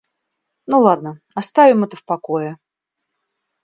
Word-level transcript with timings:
Ну 0.65 0.79
ладно, 0.79 1.21
оставим 1.35 1.83
это 1.83 1.95
в 1.95 2.03
покое. 2.03 2.57